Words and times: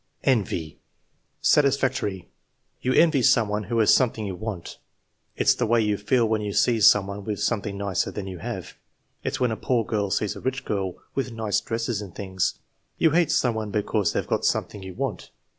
(d) 0.23 0.31
Envy 0.31 0.79
Satisfactory. 1.41 2.27
"You 2.81 2.91
envy 2.93 3.21
some 3.21 3.47
one 3.49 3.65
who 3.65 3.77
has 3.77 3.93
something 3.93 4.25
you 4.25 4.33
want." 4.33 4.79
"It's 5.37 5.53
the 5.53 5.67
way 5.67 5.79
you 5.79 5.95
feel 5.95 6.27
when 6.27 6.41
you 6.41 6.53
see 6.53 6.81
some 6.81 7.05
one 7.05 7.23
with 7.23 7.39
some 7.39 7.61
thing 7.61 7.77
nicer 7.77 8.09
than 8.09 8.25
you 8.25 8.39
have." 8.39 8.73
"It's 9.23 9.39
when 9.39 9.51
a 9.51 9.55
poor 9.55 9.85
girl 9.85 10.09
sees 10.09 10.35
a 10.35 10.39
rich 10.41 10.65
girl 10.65 10.95
with 11.13 11.31
nice 11.31 11.61
dresses 11.61 12.01
and 12.01 12.15
things." 12.15 12.57
"You 12.97 13.11
hate 13.11 13.31
some 13.31 13.53
one 13.53 13.69
because 13.69 14.13
they've 14.13 14.25
got 14.25 14.43
something 14.43 14.81
you 14.81 14.95
want." 14.95 15.29